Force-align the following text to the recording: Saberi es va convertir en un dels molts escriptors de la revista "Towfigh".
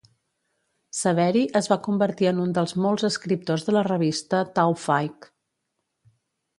Saberi 0.99 1.43
es 1.59 1.69
va 1.73 1.77
convertir 1.89 2.31
en 2.31 2.41
un 2.45 2.57
dels 2.57 2.75
molts 2.87 3.07
escriptors 3.13 3.69
de 3.71 3.79
la 3.79 3.87
revista 3.93 4.45
"Towfigh". 4.59 5.33